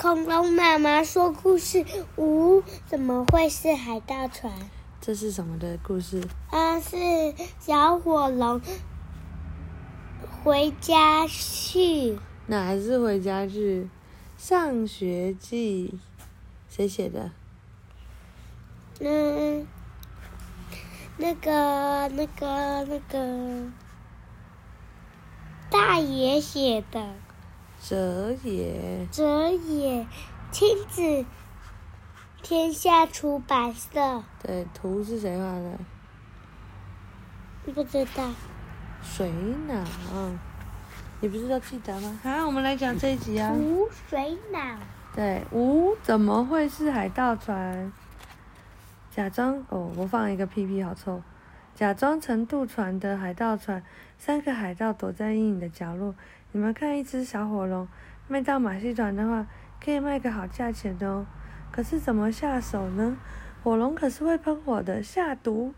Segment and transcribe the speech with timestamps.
[0.00, 1.84] 恐龙妈妈说故事，
[2.16, 4.52] 呜，怎么会是海盗船？
[5.00, 6.22] 这是什么的故事？
[6.50, 6.96] 啊，是
[7.58, 8.60] 小火龙
[10.44, 12.16] 回家去。
[12.46, 13.88] 哪是回家去？
[14.36, 15.98] 上学记，
[16.70, 17.32] 谁写的？
[19.00, 19.66] 嗯，
[21.16, 23.72] 那个、那个、那个
[25.68, 27.14] 大爷写的。
[27.80, 30.06] 哲也，哲也，
[30.50, 31.24] 亲子
[32.42, 34.22] 天下出版社。
[34.42, 35.78] 对，图是谁画的？
[37.72, 38.30] 不知道。
[39.02, 39.30] 水
[39.66, 39.84] 脑，
[41.20, 42.18] 你不是都记得吗？
[42.22, 43.52] 好，我们来讲这一集啊。
[43.52, 44.58] 无水脑。
[45.14, 47.92] 对，无怎么会是海盗船？
[49.10, 51.22] 假装哦，我放一个屁屁，好臭。
[51.78, 53.84] 假装成渡船的海盗船，
[54.18, 56.12] 三个海盗躲在阴影的角落。
[56.50, 57.86] 你们看，一只小火龙
[58.26, 59.46] 卖到马戏团的话，
[59.80, 61.24] 可以卖个好价钱哦。
[61.70, 63.16] 可是怎么下手呢？
[63.62, 65.72] 火龙可是会喷火的，下毒。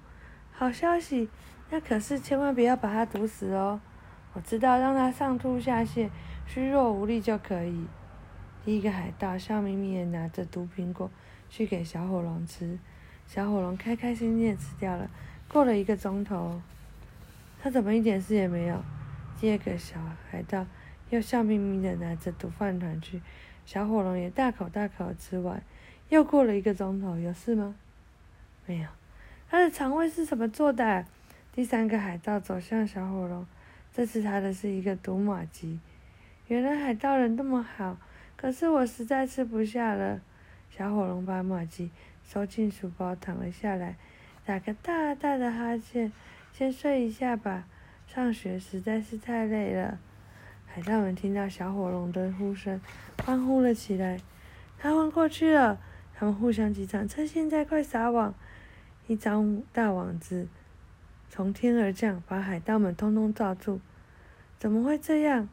[0.53, 1.29] 好消息，
[1.69, 3.79] 那可是千万不要把它毒死哦。
[4.33, 6.09] 我知道，让它上吐下泻、
[6.47, 7.85] 虚弱无力就可以。
[8.65, 11.11] 第一个海盗笑眯眯地拿着毒苹果
[11.51, 12.79] 去给小火龙吃，
[13.27, 15.11] 小火龙开开心心地吃掉了。
[15.53, 16.63] 过了一个钟头，
[17.61, 18.85] 他怎么一点事也没有？
[19.41, 19.97] 第二个小
[20.31, 20.65] 海盗
[21.09, 23.21] 又笑眯眯的拿着毒饭团去，
[23.67, 25.61] 小火龙也大口大口吃完。
[26.09, 27.75] 又过了一个钟头，有事吗？
[28.65, 28.89] 没有。
[29.49, 31.05] 他的肠胃是怎么做的？
[31.53, 33.45] 第三个海盗走向小火龙，
[33.93, 35.81] 这次他的是一个毒马鸡。
[36.47, 37.97] 原来海盗人那么好，
[38.37, 40.21] 可是我实在吃不下了。
[40.71, 41.91] 小火龙把马鸡
[42.25, 43.97] 收进书包，躺了下来，
[44.51, 46.11] 打个大大的哈欠，
[46.53, 47.69] 先睡一下吧。
[48.09, 50.01] 上学实在是太累了，
[50.67, 52.81] 海盗们听到小火龙的呼声，
[53.25, 54.19] 欢呼了起来。
[54.77, 55.79] 他昏过去了，
[56.13, 58.35] 他们互相击掌，趁现在快撒网！
[59.07, 60.49] 一张大网子
[61.29, 63.81] 从天而降，把海盗们通通罩住。
[64.59, 65.49] 怎么会这样？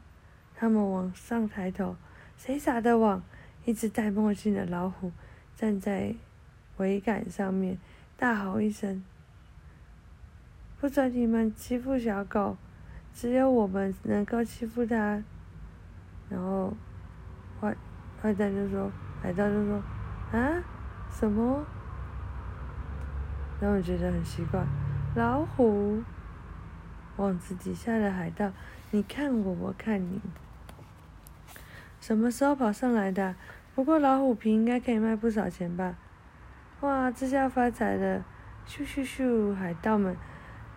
[0.56, 1.96] 他们往上抬头，
[2.36, 3.24] 谁撒的网？
[3.66, 5.12] 一只戴墨镜的老虎
[5.56, 6.16] 站在
[6.80, 7.78] 桅杆上面，
[8.18, 9.04] 大吼一声。
[10.80, 12.58] 不准你们欺负小狗，
[13.14, 15.24] 只有我们能够欺负它。
[16.30, 16.74] 然后，
[17.62, 17.76] 坏
[18.22, 18.92] 坏蛋就说
[19.22, 19.82] ：“海盗就说，
[20.32, 20.64] 啊，
[21.12, 21.64] 什么？”
[23.62, 24.66] 让我觉得很奇怪。
[25.16, 26.04] 老虎，
[27.16, 28.52] 网子底下的海盗，
[28.92, 30.20] 你看我，我看你。
[32.00, 33.36] 什么时候跑上来的？
[33.74, 35.96] 不过老虎皮应该可以卖不少钱吧？
[36.82, 38.24] 哇，这下发财了！
[38.68, 40.16] 咻咻咻，海盗们。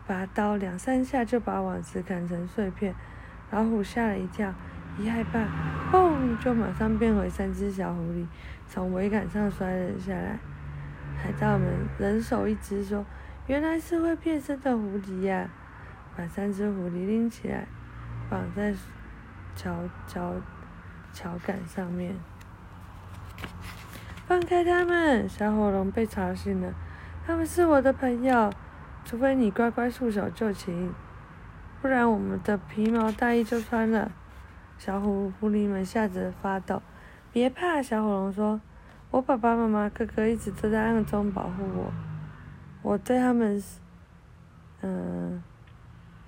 [0.07, 2.95] 拔刀两三下就把网子砍成碎片，
[3.51, 4.53] 老虎吓了一跳，
[4.99, 5.47] 一害怕，
[5.93, 8.27] 砰，就马上变回三只小狐狸，
[8.67, 10.39] 从桅杆上摔了下来。
[11.23, 11.69] 海盗们
[11.99, 13.05] 人手一只，说
[13.47, 15.49] ：“原来是会变身的狐狸呀！”
[16.17, 17.67] 把三只狐狸拎起来，
[18.31, 18.75] 绑在
[19.55, 19.77] 桥
[20.09, 20.35] 桥
[21.13, 22.17] 桥杆上面。
[24.31, 25.29] 放开他们！
[25.29, 26.73] 小火龙被吵醒了，
[27.27, 28.49] 他们是我的朋友。
[29.05, 30.95] 除非你乖乖束手就擒，
[31.83, 34.13] 不然我们的皮毛大衣就穿了。
[34.79, 36.81] 小狐狐狸们吓得发抖。
[37.33, 38.61] 别怕，小火龙说
[39.11, 41.93] ：“我爸爸妈妈、哥哥一直都在暗中保护我，
[42.83, 43.61] 我对他们，
[44.83, 45.43] 嗯，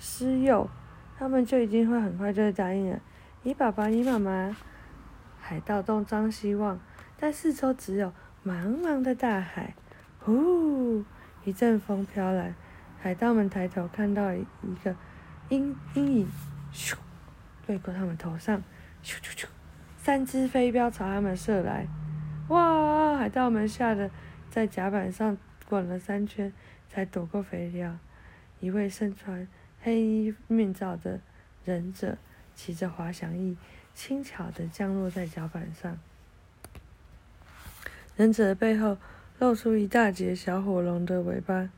[0.00, 0.68] 施诱，
[1.16, 2.98] 他们就一定会很快就会答应了。”
[3.44, 4.56] 你爸爸，你妈妈，
[5.40, 6.80] 海盗东张西望，
[7.22, 8.12] 但四周只有
[8.44, 9.74] 茫茫的大海。
[10.18, 11.04] 呼，
[11.44, 12.52] 一阵风飘来。
[13.00, 14.44] 海盗们抬头看到一
[14.82, 14.96] 个
[15.48, 16.28] 阴阴影，
[16.72, 16.96] 咻，
[17.68, 18.60] 掠过他们头上，
[19.04, 19.46] 咻咻咻，
[19.96, 21.86] 三只飞镖朝他们射来，
[22.48, 23.16] 哇！
[23.16, 24.10] 海盗们吓得
[24.50, 26.52] 在甲板上滚了三圈，
[26.88, 27.96] 才躲过飞镖。
[28.58, 29.46] 一位身穿
[29.80, 31.20] 黑衣面罩的
[31.64, 32.18] 忍者
[32.56, 33.56] 骑着滑翔翼，
[33.94, 35.96] 轻巧地降落在甲板上。
[38.16, 38.98] 忍者的背后
[39.38, 41.70] 露出一大截小火龙的尾巴。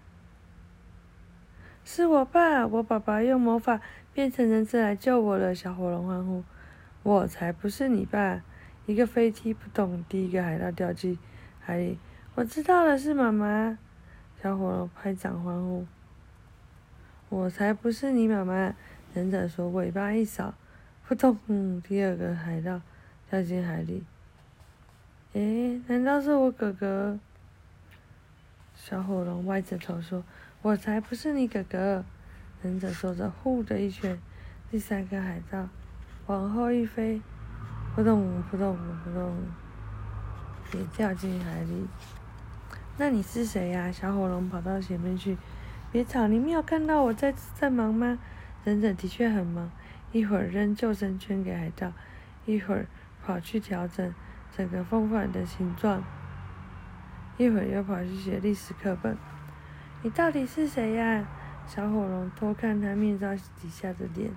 [1.84, 3.80] 是我爸，我爸爸用魔法
[4.12, 5.54] 变成忍者来救我了。
[5.54, 6.42] 小火龙欢呼
[7.04, 8.42] ：“我才不是你爸！”
[8.86, 11.18] 一个飞踢不动，第一个海盗掉进
[11.60, 11.98] 海里。
[12.34, 13.78] 我知道了，是妈妈。
[14.42, 15.86] 小火龙拍掌欢呼
[17.28, 18.74] ：“我才不是你妈妈！”
[19.14, 20.54] 忍者说：“尾巴一扫，
[21.06, 21.38] 扑通！”，
[21.86, 22.80] 第二个海盗
[23.30, 24.04] 掉进海里。
[25.34, 27.18] 诶，难道是我哥哥？
[28.76, 30.22] 小火龙歪着头说。
[30.62, 32.04] 我才不是你哥哥！
[32.62, 34.18] 忍者说着，呼的一拳，
[34.70, 35.68] 第三个海盗
[36.26, 37.20] 往后一飞，
[37.94, 39.36] 扑通扑通扑通，
[40.72, 41.86] 也掉进海里。
[42.96, 43.90] 那你是谁呀？
[43.90, 45.36] 小火龙跑到前面去，
[45.90, 46.28] 别吵！
[46.28, 48.18] 你没有看到我在在忙吗？
[48.64, 49.68] 忍者的确很忙，
[50.12, 51.92] 一会儿扔救生圈给海盗，
[52.46, 52.86] 一会儿
[53.22, 54.14] 跑去调整
[54.56, 56.02] 整个风帆的形状，
[57.36, 59.16] 一会儿又跑去写历史课本。
[60.02, 61.26] 你到底是谁呀？
[61.66, 64.30] 小火龙偷看他面罩底下的脸。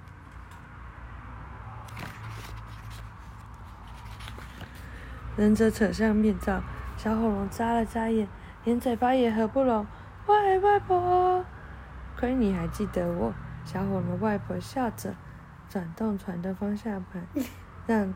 [5.35, 6.63] 忍者扯上面罩，
[6.95, 8.27] 小火龙眨了眨眼。
[8.63, 9.85] 连嘴巴也合不拢，
[10.25, 11.45] 喂，外婆，
[12.17, 13.33] 亏你还记得我。
[13.63, 15.13] 小火龙外婆笑着，
[15.69, 17.25] 转动船的方向盘，
[17.85, 18.13] 让，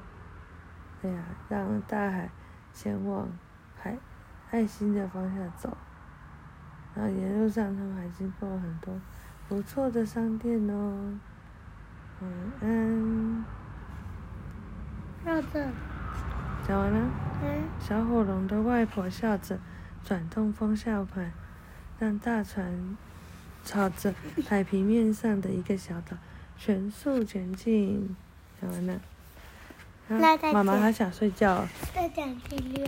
[1.03, 2.30] 哎呀，让大海
[2.74, 3.27] 前往
[3.75, 3.98] 海
[4.51, 5.75] 爱心的方向走。
[6.95, 8.94] 然后沿路上，他们还经过很多
[9.48, 11.19] 不错的商店哦。
[12.21, 12.31] 晚
[12.62, 13.45] 安。
[15.24, 15.69] 笑着。
[16.68, 17.09] 讲完了。
[17.44, 17.63] 嗯。
[17.80, 19.59] 小火龙的外婆笑着。
[20.03, 21.31] 转动方向盘，
[22.00, 22.98] 让大船
[23.63, 24.12] 朝着
[24.50, 26.18] 海平面上的一个小岛
[26.57, 28.15] 全速前进。
[28.59, 29.00] 讲完了。
[30.54, 31.66] 妈妈还想睡觉。
[31.94, 32.86] 再讲第六。